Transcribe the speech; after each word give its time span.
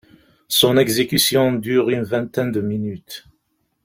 Son 0.47 0.77
exécution 0.77 1.53
dure 1.53 1.91
une 1.91 2.01
vingtaine 2.01 2.51
de 2.51 2.59
minutes. 2.59 3.25